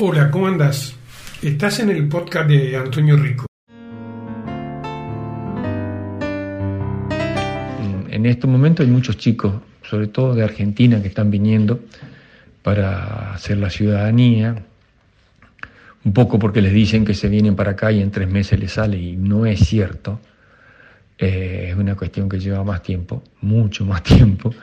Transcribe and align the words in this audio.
Hola, 0.00 0.30
¿cómo 0.30 0.46
andas? 0.46 0.94
Estás 1.42 1.80
en 1.80 1.90
el 1.90 2.06
podcast 2.06 2.48
de 2.48 2.76
Antonio 2.76 3.16
Rico. 3.16 3.46
En 8.08 8.24
estos 8.24 8.48
momentos 8.48 8.86
hay 8.86 8.92
muchos 8.92 9.16
chicos, 9.16 9.54
sobre 9.82 10.06
todo 10.06 10.36
de 10.36 10.44
Argentina, 10.44 11.02
que 11.02 11.08
están 11.08 11.32
viniendo 11.32 11.80
para 12.62 13.34
hacer 13.34 13.56
la 13.56 13.70
ciudadanía, 13.70 14.54
un 16.04 16.12
poco 16.12 16.38
porque 16.38 16.62
les 16.62 16.72
dicen 16.72 17.04
que 17.04 17.14
se 17.14 17.28
vienen 17.28 17.56
para 17.56 17.72
acá 17.72 17.90
y 17.90 18.00
en 18.00 18.12
tres 18.12 18.30
meses 18.30 18.60
les 18.60 18.70
sale 18.70 18.98
y 18.98 19.16
no 19.16 19.46
es 19.46 19.58
cierto. 19.66 20.20
Eh, 21.18 21.70
es 21.70 21.76
una 21.76 21.96
cuestión 21.96 22.28
que 22.28 22.38
lleva 22.38 22.62
más 22.62 22.84
tiempo, 22.84 23.24
mucho 23.40 23.84
más 23.84 24.02
tiempo. 24.04 24.54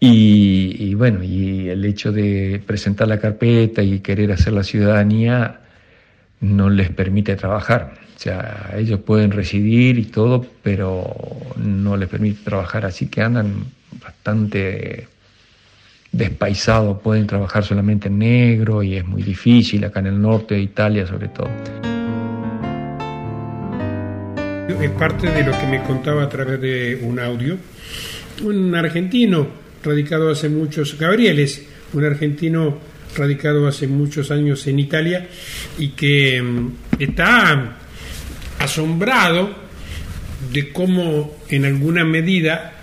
Y, 0.00 0.94
bueno, 0.94 1.24
y 1.24 1.68
el 1.68 1.84
hecho 1.84 2.12
de 2.12 2.62
presentar 2.64 3.08
la 3.08 3.18
carpeta 3.18 3.82
y 3.82 3.98
querer 3.98 4.30
hacer 4.30 4.52
la 4.52 4.62
ciudadanía 4.62 5.60
no 6.40 6.70
les 6.70 6.90
permite 6.90 7.34
trabajar. 7.34 7.94
O 8.14 8.18
sea, 8.18 8.74
ellos 8.76 9.00
pueden 9.00 9.32
residir 9.32 9.98
y 9.98 10.04
todo, 10.04 10.46
pero 10.62 11.04
no 11.56 11.96
les 11.96 12.08
permite 12.08 12.44
trabajar, 12.44 12.86
así 12.86 13.08
que 13.08 13.22
andan 13.22 13.64
bastante 14.02 15.08
despaisados, 16.12 17.00
pueden 17.00 17.26
trabajar 17.26 17.64
solamente 17.64 18.08
en 18.08 18.18
negro 18.18 18.82
y 18.82 18.96
es 18.96 19.06
muy 19.06 19.22
difícil 19.22 19.84
acá 19.84 20.00
en 20.00 20.06
el 20.06 20.20
norte 20.20 20.54
de 20.54 20.62
Italia 20.62 21.06
sobre 21.06 21.28
todo. 21.28 21.48
Es 24.80 24.90
parte 24.92 25.30
de 25.30 25.42
lo 25.44 25.52
que 25.58 25.66
me 25.66 25.82
contaba 25.82 26.22
a 26.22 26.28
través 26.28 26.60
de 26.60 27.00
un 27.02 27.18
audio. 27.18 27.56
Un 28.44 28.74
argentino 28.74 29.67
radicado 29.82 30.30
hace 30.30 30.48
muchos, 30.48 30.98
Gabrieles, 30.98 31.62
un 31.92 32.04
argentino 32.04 32.78
radicado 33.16 33.66
hace 33.66 33.86
muchos 33.86 34.30
años 34.30 34.66
en 34.66 34.78
Italia 34.78 35.26
y 35.78 35.88
que 35.90 36.40
mm, 36.42 36.72
está 36.98 37.78
asombrado 38.58 39.54
de 40.52 40.72
cómo 40.72 41.38
en 41.48 41.64
alguna 41.64 42.04
medida 42.04 42.74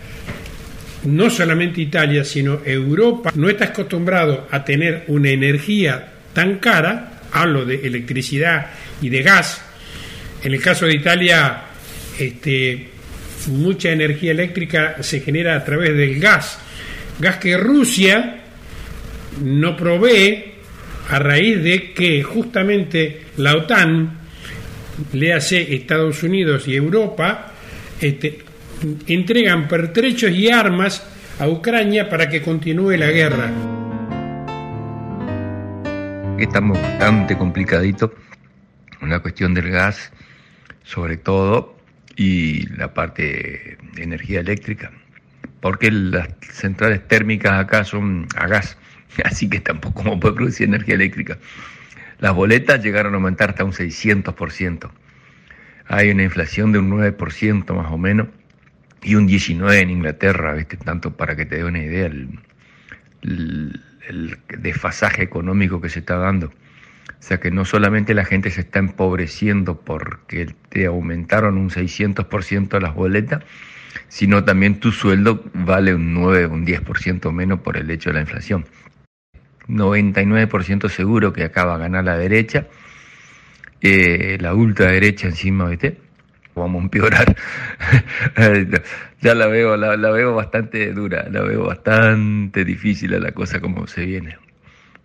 no 1.06 1.30
solamente 1.30 1.82
Italia, 1.82 2.24
sino 2.24 2.62
Europa 2.66 3.32
no 3.36 3.50
está 3.50 3.66
acostumbrado 3.66 4.48
a 4.50 4.64
tener 4.66 5.06
una 5.08 5.30
energía 5.30 6.14
tan 6.34 6.58
cara, 6.58 7.22
hablo 7.32 7.66
de 7.66 7.76
electricidad 7.88 8.72
y 9.02 9.10
de 9.10 9.22
gas. 9.22 9.62
En 10.44 10.54
el 10.54 10.62
caso 10.62 10.86
de 10.86 10.96
Italia, 10.96 11.62
este, 12.20 12.90
mucha 13.48 13.92
energía 13.92 14.32
eléctrica 14.32 14.98
se 15.02 15.22
genera 15.22 15.56
a 15.56 15.64
través 15.64 15.96
del 15.96 16.20
gas 16.20 16.60
gas 17.20 17.38
que 17.38 17.58
Rusia 17.58 18.42
no 19.42 19.76
provee 19.76 20.56
a 21.10 21.20
raíz 21.20 21.62
de 21.62 21.94
que 21.94 22.24
justamente 22.24 23.26
la 23.38 23.56
OTAN, 23.56 24.20
le 25.14 25.34
hace 25.34 25.76
Estados 25.76 26.24
Unidos 26.24 26.68
y 26.68 26.76
Europa, 26.76 27.52
este, 28.00 28.40
entregan 29.08 29.68
pertrechos 29.68 30.32
y 30.32 30.50
armas 30.50 31.06
a 31.40 31.48
Ucrania 31.48 32.10
para 32.10 32.30
que 32.30 32.42
continúe 32.42 32.98
la 32.98 33.12
guerra. 33.12 33.52
Estamos 36.40 36.82
bastante 36.82 37.38
complicaditos, 37.38 38.12
una 39.02 39.20
cuestión 39.20 39.54
del 39.54 39.70
gas 39.70 40.12
sobre 40.84 41.18
todo 41.18 41.76
y 42.16 42.68
la 42.76 42.94
parte 42.94 43.78
de 43.94 44.04
energía 44.04 44.40
eléctrica 44.40 44.92
porque 45.60 45.92
las 45.92 46.30
centrales 46.42 47.08
térmicas 47.08 47.54
acá 47.54 47.84
son 47.84 48.28
a 48.36 48.48
gas, 48.48 48.78
así 49.24 49.50
que 49.50 49.60
tampoco 49.60 50.20
puede 50.20 50.36
producir 50.36 50.68
energía 50.68 50.96
eléctrica. 50.96 51.38
Las 52.20 52.34
boletas 52.34 52.84
llegaron 52.84 53.14
a 53.14 53.18
aumentar 53.18 53.50
hasta 53.52 53.64
un 53.64 53.74
600%. 53.74 54.90
Hay 55.88 56.10
una 56.10 56.24
inflación 56.24 56.72
de 56.72 56.80
un 56.80 56.90
9% 56.90 57.74
más 57.76 57.92
o 57.92 57.98
menos 57.98 58.28
y 59.04 59.16
un 59.16 59.28
19% 59.28 59.74
en 59.74 59.90
Inglaterra, 59.90 60.54
¿viste? 60.54 60.78
tanto 60.78 61.16
para 61.16 61.36
que 61.36 61.46
te 61.46 61.58
dé 61.58 61.66
una 61.66 61.80
idea 61.80 62.08
el, 62.08 62.40
el 63.22 64.38
desfasaje 64.58 65.24
económico 65.24 65.82
que 65.82 65.90
se 65.90 66.00
está 66.00 66.18
dando. 66.18 66.48
O 66.48 67.28
sea 67.28 67.40
que 67.40 67.52
no 67.52 67.66
solamente 67.66 68.14
la 68.14 68.26
gente 68.26 68.52
se 68.52 68.62
está 68.62 68.80
empobreciendo 68.80 69.80
porque 69.82 70.54
te 70.70 70.86
aumentaron 70.86 71.58
un 71.58 71.70
600% 71.70 72.80
las 72.80 72.94
boletas, 72.94 73.44
sino 74.08 74.44
también 74.44 74.80
tu 74.80 74.92
sueldo 74.92 75.44
vale 75.54 75.94
un 75.94 76.14
9, 76.14 76.48
un 76.48 76.66
10% 76.66 77.32
menos 77.32 77.60
por 77.60 77.78
el 77.78 77.90
hecho 77.90 78.10
de 78.10 78.16
la 78.16 78.22
inflación. 78.22 78.66
99% 79.68 80.90
seguro 80.90 81.34
que 81.34 81.44
acaba 81.44 81.76
a 81.76 81.78
ganar 81.78 82.04
la 82.04 82.18
derecha, 82.18 82.68
eh, 83.82 84.38
la 84.40 84.54
ultraderecha 84.54 85.28
encima, 85.28 85.68
¿viste? 85.70 85.98
Vamos 86.56 86.82
a 86.82 86.84
empeorar. 86.84 87.36
ya 89.22 89.36
la 89.36 89.48
veo, 89.48 89.76
la, 89.76 89.98
la, 89.98 90.12
veo 90.12 90.36
bastante 90.36 90.94
dura, 90.94 91.28
la 91.30 91.42
veo 91.42 91.66
bastante 91.66 92.64
difícil 92.64 93.14
a 93.16 93.20
la 93.20 93.32
cosa 93.32 93.60
como 93.60 93.88
se 93.88 94.06
viene. 94.06 94.38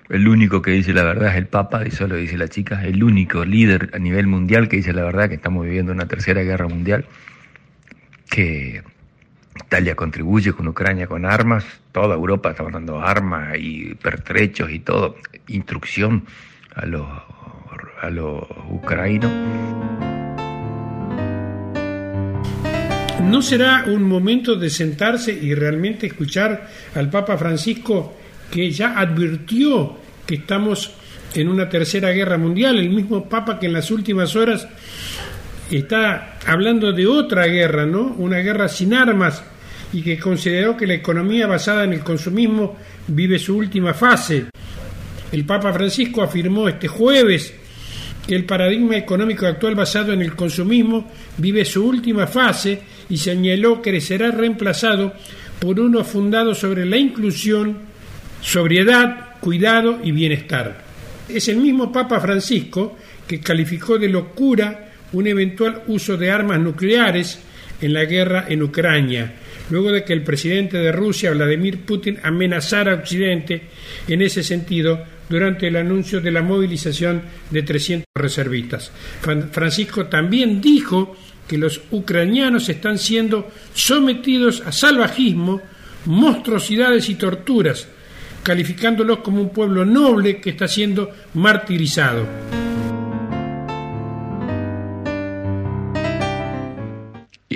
El 0.08 0.28
único 0.28 0.60
que 0.60 0.72
dice 0.72 0.92
la 0.92 1.04
verdad 1.04 1.30
es 1.30 1.36
el 1.36 1.46
Papa, 1.46 1.86
y 1.86 1.90
solo 1.90 2.16
dice 2.16 2.36
la 2.36 2.48
chica, 2.48 2.84
el 2.84 3.02
único 3.02 3.44
líder 3.44 3.90
a 3.94 3.98
nivel 3.98 4.26
mundial 4.26 4.68
que 4.68 4.76
dice 4.76 4.92
la 4.92 5.04
verdad 5.04 5.28
que 5.28 5.36
estamos 5.36 5.64
viviendo 5.64 5.92
una 5.92 6.06
tercera 6.06 6.42
guerra 6.42 6.68
mundial 6.68 7.04
que 8.30 8.82
Italia 9.66 9.94
contribuye 9.94 10.52
con 10.52 10.68
Ucrania 10.68 11.06
con 11.06 11.26
armas, 11.26 11.64
toda 11.92 12.14
Europa 12.14 12.50
está 12.50 12.62
mandando 12.62 13.00
armas 13.00 13.56
y 13.58 13.94
pertrechos 13.96 14.70
y 14.70 14.78
todo, 14.78 15.16
instrucción 15.48 16.24
a 16.74 16.86
los, 16.86 17.06
a 18.00 18.08
los 18.10 18.44
ucranianos. 18.70 19.32
¿No 23.22 23.42
será 23.42 23.84
un 23.86 24.04
momento 24.04 24.56
de 24.56 24.70
sentarse 24.70 25.32
y 25.32 25.54
realmente 25.54 26.06
escuchar 26.06 26.68
al 26.94 27.10
Papa 27.10 27.36
Francisco 27.36 28.16
que 28.50 28.70
ya 28.70 28.98
advirtió 28.98 29.98
que 30.26 30.36
estamos 30.36 30.92
en 31.34 31.48
una 31.48 31.68
tercera 31.68 32.10
guerra 32.10 32.38
mundial? 32.38 32.78
El 32.78 32.90
mismo 32.90 33.28
Papa 33.28 33.58
que 33.58 33.66
en 33.66 33.74
las 33.74 33.90
últimas 33.90 34.34
horas 34.36 34.66
está 35.78 36.38
hablando 36.46 36.92
de 36.92 37.06
otra 37.06 37.46
guerra, 37.46 37.86
¿no? 37.86 38.14
Una 38.18 38.38
guerra 38.38 38.68
sin 38.68 38.94
armas 38.94 39.42
y 39.92 40.02
que 40.02 40.18
consideró 40.18 40.76
que 40.76 40.86
la 40.86 40.94
economía 40.94 41.46
basada 41.46 41.84
en 41.84 41.92
el 41.92 42.00
consumismo 42.00 42.76
vive 43.08 43.38
su 43.38 43.56
última 43.56 43.94
fase. 43.94 44.46
El 45.32 45.44
Papa 45.44 45.72
Francisco 45.72 46.22
afirmó 46.22 46.68
este 46.68 46.88
jueves 46.88 47.54
que 48.26 48.34
el 48.34 48.44
paradigma 48.44 48.96
económico 48.96 49.46
actual 49.46 49.74
basado 49.74 50.12
en 50.12 50.22
el 50.22 50.34
consumismo 50.34 51.10
vive 51.38 51.64
su 51.64 51.86
última 51.86 52.26
fase 52.26 52.80
y 53.08 53.16
señaló 53.16 53.80
que 53.80 54.00
será 54.00 54.30
reemplazado 54.30 55.14
por 55.58 55.78
uno 55.78 56.04
fundado 56.04 56.54
sobre 56.54 56.86
la 56.86 56.96
inclusión, 56.96 57.78
sobriedad, 58.40 59.36
cuidado 59.40 60.00
y 60.02 60.12
bienestar. 60.12 60.84
Es 61.28 61.48
el 61.48 61.56
mismo 61.56 61.92
Papa 61.92 62.20
Francisco 62.20 62.96
que 63.26 63.40
calificó 63.40 63.98
de 63.98 64.08
locura 64.08 64.89
un 65.12 65.26
eventual 65.26 65.82
uso 65.86 66.16
de 66.16 66.30
armas 66.30 66.60
nucleares 66.60 67.40
en 67.80 67.92
la 67.92 68.04
guerra 68.04 68.46
en 68.48 68.62
Ucrania, 68.62 69.34
luego 69.70 69.90
de 69.90 70.04
que 70.04 70.12
el 70.12 70.22
presidente 70.22 70.78
de 70.78 70.92
Rusia, 70.92 71.30
Vladimir 71.32 71.80
Putin, 71.80 72.18
amenazara 72.22 72.92
a 72.92 72.96
Occidente 72.96 73.62
en 74.06 74.22
ese 74.22 74.42
sentido 74.42 75.02
durante 75.28 75.68
el 75.68 75.76
anuncio 75.76 76.20
de 76.20 76.30
la 76.30 76.42
movilización 76.42 77.22
de 77.50 77.62
300 77.62 78.04
reservistas. 78.14 78.92
Francisco 79.52 80.06
también 80.06 80.60
dijo 80.60 81.16
que 81.46 81.56
los 81.56 81.80
ucranianos 81.90 82.68
están 82.68 82.98
siendo 82.98 83.50
sometidos 83.74 84.62
a 84.66 84.72
salvajismo, 84.72 85.60
monstruosidades 86.06 87.08
y 87.08 87.14
torturas, 87.14 87.88
calificándolos 88.42 89.18
como 89.18 89.40
un 89.40 89.50
pueblo 89.50 89.84
noble 89.84 90.40
que 90.40 90.50
está 90.50 90.66
siendo 90.66 91.10
martirizado. 91.34 92.26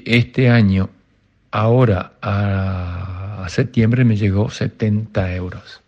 Este 0.05 0.49
año, 0.49 0.91
ahora 1.51 2.13
a, 2.21 3.47
septiembre, 3.49 4.05
me 4.05 4.17
llegó 4.17 4.51
70 4.51 5.35
euros 5.35 5.81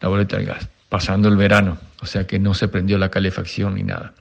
la 0.00 0.08
boleta 0.08 0.36
del 0.36 0.46
gas, 0.46 0.68
pasando 0.88 1.28
el 1.28 1.36
verano, 1.36 1.76
o 2.00 2.06
sea 2.06 2.24
que 2.24 2.38
no 2.38 2.54
se 2.54 2.68
prendió 2.68 2.98
la 2.98 3.08
calefacción 3.08 3.74
ni 3.74 3.82
nada. 3.82 4.12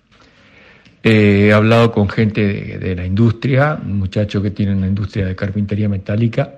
he 1.04 1.54
hablado 1.54 1.92
con 1.92 2.10
gente 2.10 2.78
de, 2.80 2.96
la 2.96 3.06
industria, 3.06 3.80
un 3.80 4.00
muchacho 4.00 4.42
que 4.42 4.50
tiene 4.50 4.74
una 4.74 4.88
industria 4.88 5.28
de 5.28 5.36
carpintería 5.36 5.88
metálica. 5.88 6.56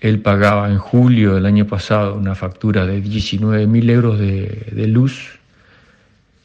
Él 0.00 0.20
pagaba 0.20 0.68
en 0.68 0.78
julio 0.78 1.34
del 1.34 1.46
año 1.46 1.66
pasado 1.66 2.14
una 2.14 2.34
factura 2.34 2.86
de 2.86 3.00
19 3.00 3.66
mil 3.66 3.88
euros 3.88 4.18
de, 4.18 4.86
luz 4.86 5.38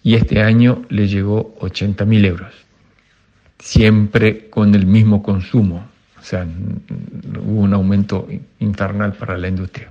y 0.04 0.16
este 0.16 0.42
año 0.42 0.84
le 0.90 1.08
llegó 1.08 1.54
80 1.60 2.06
mil 2.06 2.26
euros 2.26 2.64
siempre 3.63 4.50
con 4.50 4.75
el 4.75 4.86
mismo 4.86 5.24
consumo. 5.24 5.86
O 6.19 6.21
sea, 6.21 6.45
hubo 7.45 7.62
un 7.62 7.74
aumento 7.74 8.27
infernal 8.60 9.13
para 9.13 9.38
la 9.38 9.48
industria. 9.48 9.89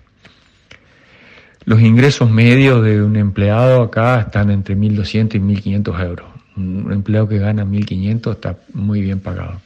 los 1.65 1.81
ingresos 1.81 2.29
medios 2.29 2.85
de 2.85 3.03
un 3.03 3.17
empleado 3.17 3.83
acá 3.83 4.21
están 4.21 4.51
entre 4.51 4.77
1.200 4.77 5.37
y 5.37 5.39
1.500 5.39 6.05
euros. 6.05 6.27
Un 6.57 6.93
empleado 6.93 7.29
que 7.29 7.39
gana 7.39 7.65
1.500 7.65 8.33
está 8.33 8.59
muy 8.75 9.01
bien 9.01 9.21
pagado. 9.21 9.61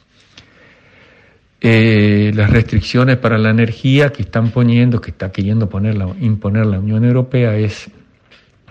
Eh, 1.59 2.31
las 2.35 2.51
restricciones 2.51 3.17
para 3.17 3.37
la 3.37 3.49
energía 3.49 4.11
que 4.11 4.21
están 4.21 4.51
poniendo, 4.51 5.01
que 5.01 5.11
está 5.11 5.31
queriendo 5.31 5.67
poner 5.67 5.97
imponer 6.21 6.67
la 6.67 6.79
Unión 6.79 7.03
Europea, 7.03 7.57
es 7.57 7.89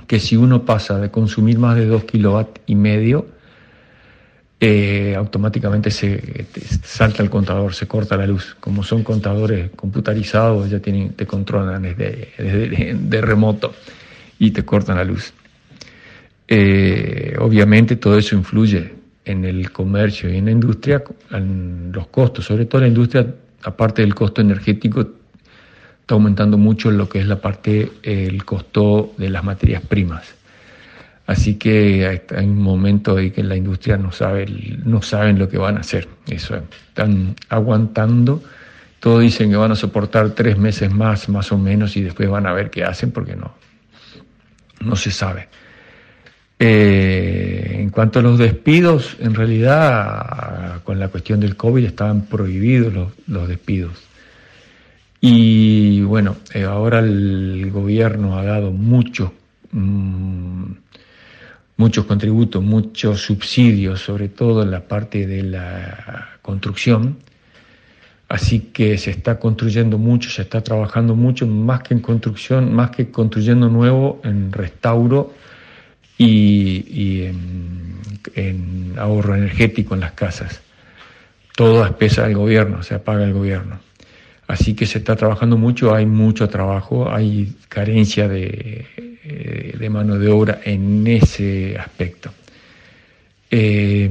que 0.06 0.20
si 0.20 0.36
uno 0.36 0.64
pasa 0.64 0.98
de 0.98 1.10
consumir 1.10 1.58
más 1.58 1.76
de 1.76 1.86
2 1.86 2.04
kilovatios 2.04 2.64
y 2.66 2.76
medio, 2.76 3.26
eh, 4.58 5.14
automáticamente 5.16 5.90
se 5.90 6.46
salta 6.82 7.22
el 7.22 7.28
contador, 7.28 7.74
se 7.74 7.86
corta 7.86 8.16
la 8.16 8.26
luz. 8.26 8.56
Como 8.58 8.82
son 8.82 9.02
contadores 9.02 9.70
computarizados, 9.76 10.70
ya 10.70 10.80
tienen, 10.80 11.12
te 11.12 11.26
controlan 11.26 11.82
desde, 11.82 12.94
de 12.94 13.20
remoto 13.20 13.74
y 14.38 14.50
te 14.52 14.64
cortan 14.64 14.96
la 14.96 15.04
luz. 15.04 15.32
Eh, 16.48 17.36
obviamente 17.38 17.96
todo 17.96 18.16
eso 18.16 18.36
influye 18.36 18.94
en 19.24 19.44
el 19.44 19.72
comercio 19.72 20.32
y 20.32 20.36
en 20.36 20.44
la 20.46 20.52
industria, 20.52 21.02
en 21.32 21.90
los 21.92 22.06
costos, 22.06 22.44
sobre 22.44 22.66
todo 22.66 22.80
la 22.80 22.88
industria, 22.88 23.26
aparte 23.64 24.02
del 24.02 24.14
costo 24.14 24.40
energético, 24.40 25.00
está 25.00 26.14
aumentando 26.14 26.56
mucho 26.56 26.90
lo 26.90 27.08
que 27.08 27.18
es 27.18 27.26
la 27.26 27.40
parte, 27.40 27.90
el 28.02 28.44
costo 28.44 29.12
de 29.18 29.28
las 29.28 29.42
materias 29.42 29.82
primas. 29.82 30.36
Así 31.26 31.56
que 31.56 32.06
hay 32.06 32.44
un 32.44 32.62
momento 32.62 33.16
de 33.16 33.32
que 33.32 33.42
la 33.42 33.56
industria 33.56 33.96
no 33.96 34.12
sabe, 34.12 34.46
no 34.84 35.02
saben 35.02 35.38
lo 35.38 35.48
que 35.48 35.58
van 35.58 35.76
a 35.76 35.80
hacer. 35.80 36.06
Eso 36.28 36.62
están 36.88 37.34
aguantando. 37.48 38.42
Todos 39.00 39.22
dicen 39.22 39.50
que 39.50 39.56
van 39.56 39.72
a 39.72 39.76
soportar 39.76 40.30
tres 40.30 40.56
meses 40.56 40.90
más, 40.92 41.28
más 41.28 41.50
o 41.50 41.58
menos, 41.58 41.96
y 41.96 42.02
después 42.02 42.28
van 42.28 42.46
a 42.46 42.52
ver 42.52 42.70
qué 42.70 42.84
hacen 42.84 43.10
porque 43.10 43.34
no, 43.34 43.54
no 44.80 44.94
se 44.94 45.10
sabe. 45.10 45.48
Eh, 46.58 47.76
en 47.80 47.90
cuanto 47.90 48.20
a 48.20 48.22
los 48.22 48.38
despidos, 48.38 49.16
en 49.20 49.34
realidad 49.34 50.82
con 50.84 50.98
la 50.98 51.08
cuestión 51.08 51.40
del 51.40 51.56
COVID 51.56 51.84
estaban 51.84 52.22
prohibidos 52.26 53.12
los, 53.26 53.48
despidos. 53.48 53.92
Y 55.20 56.02
bueno, 56.02 56.36
eh, 56.54 56.64
ahora 56.64 57.00
el 57.00 57.70
gobierno 57.72 58.38
ha 58.38 58.44
dado 58.44 58.70
muchos 58.70 59.30
mm, 59.72 60.64
muchos 61.76 62.06
contributos, 62.06 62.62
muchos 62.62 63.20
subsidios, 63.22 64.00
sobre 64.00 64.28
todo 64.28 64.62
en 64.62 64.70
la 64.70 64.80
parte 64.80 65.26
de 65.26 65.42
la 65.42 66.38
construcción. 66.42 67.18
Así 68.28 68.70
que 68.72 68.98
se 68.98 69.10
está 69.10 69.38
construyendo 69.38 69.98
mucho, 69.98 70.30
se 70.30 70.42
está 70.42 70.60
trabajando 70.62 71.14
mucho, 71.14 71.46
más 71.46 71.82
que 71.82 71.94
en 71.94 72.00
construcción, 72.00 72.74
más 72.74 72.90
que 72.90 73.10
construyendo 73.10 73.68
nuevo, 73.68 74.20
en 74.24 74.50
restauro 74.50 75.32
y, 76.18 77.24
en, 78.34 78.94
ahorro 78.98 79.36
energético 79.36 79.94
en 79.94 80.00
las 80.00 80.12
casas. 80.12 80.60
Todo 81.54 81.84
espesa 81.84 82.26
el 82.26 82.34
gobierno, 82.34 82.82
se 82.82 82.94
apaga 82.94 83.24
el 83.24 83.32
gobierno. 83.32 83.78
Así 84.48 84.74
que 84.74 84.86
se 84.86 84.98
está 84.98 85.14
trabajando 85.14 85.56
mucho, 85.56 85.94
hay 85.94 86.06
mucho 86.06 86.48
trabajo, 86.48 87.12
hay 87.12 87.54
carencia 87.68 88.28
de 88.28 88.86
eh, 89.38 89.76
de 89.78 89.90
mano 89.90 90.18
de 90.18 90.28
obra 90.28 90.60
en 90.64 91.06
ese 91.06 91.76
aspecto. 91.78 92.30
Eh, 93.50 94.10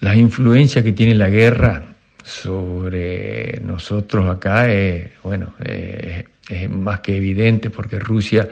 la 0.00 0.16
influencia 0.16 0.82
que 0.82 0.92
tiene 0.92 1.14
la 1.14 1.28
guerra 1.28 1.84
sobre 2.24 3.60
nosotros 3.62 4.28
acá 4.28 4.72
es, 4.72 5.10
bueno, 5.22 5.54
es 5.58 6.70
más 6.70 7.00
que 7.00 7.16
evidente 7.16 7.68
porque 7.68 7.98
Rusia 7.98 8.48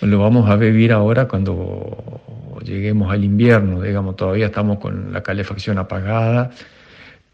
lo 0.00 0.18
vamos 0.18 0.48
a 0.50 0.56
vivir 0.56 0.92
ahora 0.92 1.26
cuando 1.26 2.20
lleguemos 2.64 3.12
al 3.12 3.24
invierno, 3.24 3.82
digamos, 3.82 4.16
todavía 4.16 4.46
estamos 4.46 4.78
con 4.78 5.12
la 5.12 5.22
calefacción 5.22 5.78
apagada 5.78 6.50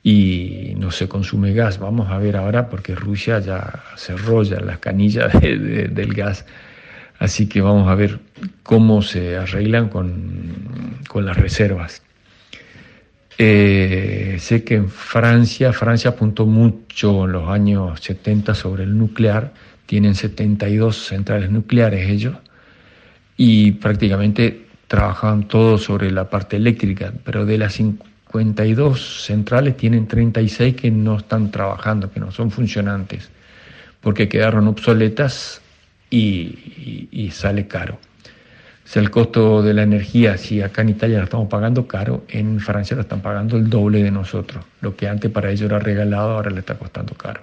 y 0.03 0.75
no 0.77 0.91
se 0.91 1.09
consume 1.09 1.53
gas. 1.53 1.79
Vamos 1.79 2.11
a 2.11 2.19
ver 2.19 2.37
ahora 2.37 2.69
porque 2.69 2.95
Rusia 2.95 3.39
ya 3.41 3.83
cerró 3.97 4.43
ya 4.43 4.61
las 4.61 4.79
canillas 4.79 5.33
del 5.41 6.15
gas 6.15 6.47
Así 7.19 7.47
que 7.47 7.61
vamos 7.61 7.89
a 7.89 7.95
ver 7.95 8.21
cómo 8.63 9.03
se 9.03 9.37
arreglan 9.37 9.89
con, 9.89 10.99
las 11.15 11.37
reservas. 11.37 12.03
Eh, 13.39 14.37
sé 14.41 14.65
que 14.65 14.75
en 14.75 14.89
Francia, 14.89 15.73
Francia 15.73 16.11
apuntó 16.11 16.45
mucho 16.45 17.25
en 17.25 17.33
los 17.33 17.49
años 17.49 18.01
70 18.01 18.55
sobre 18.55 18.85
el 18.85 18.99
nuclear, 18.99 19.53
tienen 19.87 20.15
72 20.15 21.07
centrales 21.07 21.51
nucleares 21.51 22.09
ellos, 22.09 22.37
y 23.37 23.73
prácticamente 23.73 24.67
trabajaban 24.89 25.47
todo 25.49 25.79
sobre 25.79 26.11
la 26.11 26.29
parte 26.29 26.57
eléctrica, 26.57 27.13
pero 27.25 27.47
de 27.47 27.59
las 27.59 27.75
52 27.75 29.25
centrales 29.25 29.77
tienen 29.77 30.07
36 30.07 30.75
que 30.75 30.91
no 30.91 31.19
están 31.19 31.51
trabajando, 31.51 32.11
que 32.11 32.21
no 32.21 32.33
son 32.33 32.51
funcionantes, 32.51 33.31
porque 34.01 34.29
quedaron 34.29 34.69
obsoletas 34.69 35.61
y, 36.15 37.31
sale 37.33 37.67
caro. 37.67 37.99
O 38.95 38.99
el 38.99 39.11
costo 39.11 39.63
de 39.63 39.75
la 39.75 39.83
energía, 39.83 40.37
si 40.37 40.61
acá 40.61 40.83
en 40.83 40.91
Italia 40.91 41.19
la 41.19 41.25
estamos 41.25 41.49
pagando 41.49 41.89
caro, 41.89 42.25
en 42.29 42.61
Francia 42.61 42.95
la 42.95 43.03
están 43.03 43.23
pagando 43.23 43.57
el 43.57 43.69
doble 43.69 44.03
de 44.03 44.11
nosotros. 44.11 44.65
Lo 44.81 44.95
que 44.95 45.09
antes 45.09 45.31
para 45.31 45.51
ellos 45.51 45.63
era 45.63 45.79
regalado, 45.79 46.33
ahora 46.33 46.51
le 46.51 46.61
está 46.61 46.79
costando 46.79 47.15
caro. 47.15 47.43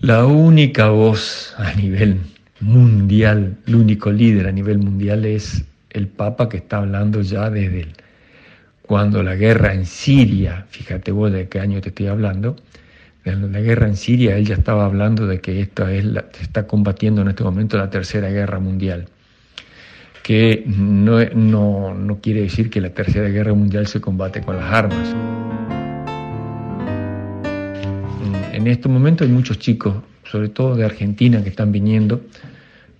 La 0.00 0.26
única 0.26 0.90
voz 0.90 1.54
a 1.56 1.72
nivel 1.74 2.20
mundial, 2.60 3.56
el 3.66 3.74
único 3.74 4.10
líder 4.10 4.46
a 4.46 4.52
nivel 4.52 4.78
mundial 4.78 5.24
es 5.24 5.64
el 5.90 6.08
Papa 6.08 6.48
que 6.48 6.58
está 6.58 6.78
hablando 6.78 7.22
ya 7.22 7.50
desde 7.50 7.88
cuando 8.82 9.22
la 9.22 9.36
guerra 9.36 9.74
en 9.74 9.86
Siria, 9.86 10.66
fíjate 10.70 11.12
vos 11.12 11.30
de 11.32 11.48
qué 11.48 11.60
año 11.60 11.80
te 11.80 11.90
estoy 11.90 12.06
hablando, 12.06 12.56
en 13.24 13.52
la 13.52 13.60
guerra 13.60 13.86
en 13.86 13.96
Siria, 13.96 14.36
él 14.36 14.46
ya 14.46 14.54
estaba 14.54 14.84
hablando 14.84 15.26
de 15.26 15.40
que 15.40 15.60
esta 15.60 15.92
es 15.92 16.04
la, 16.04 16.24
está 16.40 16.66
combatiendo 16.66 17.22
en 17.22 17.28
este 17.28 17.44
momento 17.44 17.76
la 17.76 17.90
tercera 17.90 18.30
guerra 18.30 18.58
mundial, 18.58 19.06
que 20.22 20.64
no, 20.66 21.24
no, 21.34 21.94
no 21.94 22.20
quiere 22.20 22.42
decir 22.42 22.70
que 22.70 22.80
la 22.80 22.90
tercera 22.90 23.28
guerra 23.28 23.54
mundial 23.54 23.86
se 23.86 24.00
combate 24.00 24.40
con 24.42 24.56
las 24.56 24.72
armas. 24.72 25.14
En 28.52 28.66
este 28.66 28.88
momento 28.88 29.24
hay 29.24 29.30
muchos 29.30 29.58
chicos, 29.58 29.94
sobre 30.24 30.48
todo 30.48 30.74
de 30.74 30.84
Argentina, 30.84 31.42
que 31.42 31.48
están 31.48 31.70
viniendo 31.70 32.22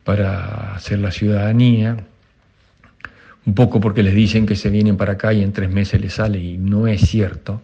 para 0.05 0.75
hacer 0.75 1.01
la 1.01 1.11
ciudadanía, 1.11 1.97
un 3.45 3.55
poco 3.55 3.81
porque 3.81 4.03
les 4.03 4.15
dicen 4.15 4.47
que 4.47 4.57
se 4.57 4.71
vienen 4.71 4.97
para 4.97 5.15
acá 5.15 5.33
y 5.33 5.43
en 5.43 5.53
tres 5.53 5.71
meses 5.71 6.01
les 6.01 6.15
sale, 6.15 6.39
y 6.39 6.59
no 6.59 6.87
es 6.87 7.01
cierto. 7.01 7.61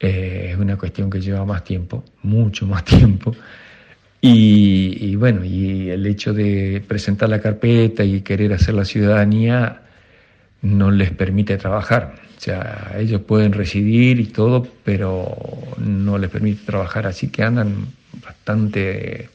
Eh, 0.00 0.50
es 0.52 0.58
una 0.58 0.76
cuestión 0.76 1.10
que 1.10 1.20
lleva 1.20 1.44
más 1.44 1.64
tiempo, 1.64 2.04
mucho 2.22 2.66
más 2.66 2.84
tiempo. 2.96 3.34
Y, 4.20 5.14
bueno, 5.14 5.44
y 5.44 5.90
el 5.90 6.04
hecho 6.06 6.32
de 6.32 6.82
presentar 6.86 7.28
la 7.28 7.40
carpeta 7.40 8.02
y 8.04 8.20
querer 8.22 8.52
hacer 8.52 8.74
la 8.74 8.84
ciudadanía 8.84 9.82
no 10.62 10.90
les 10.90 11.12
permite 11.12 11.56
trabajar. 11.56 12.16
O 12.36 12.40
sea, 12.40 12.96
ellos 12.98 13.20
pueden 13.22 13.52
residir 13.52 14.18
y 14.18 14.26
todo, 14.26 14.66
pero 14.84 15.36
no 15.78 16.18
les 16.18 16.30
permite 16.30 16.64
trabajar, 16.64 17.06
así 17.06 17.28
que 17.28 17.44
andan 17.44 17.86
bastante 18.24 19.28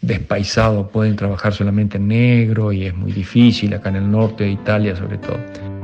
despaisados, 0.00 0.88
pueden 0.90 1.16
trabajar 1.16 1.52
solamente 1.52 1.96
en 1.96 2.08
negro 2.08 2.72
y 2.72 2.86
es 2.86 2.94
muy 2.94 3.12
difícil 3.12 3.74
acá 3.74 3.88
en 3.88 3.96
el 3.96 4.10
norte 4.10 4.44
de 4.44 4.50
Italia 4.50 4.96
sobre 4.96 5.18
todo. 5.18 5.75